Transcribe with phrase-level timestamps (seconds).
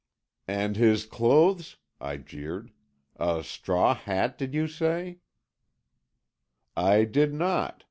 [0.47, 2.71] "And his clothes!" I jeered.
[3.17, 5.19] "A straw hat, did you say?"
[6.75, 7.79] "I did not.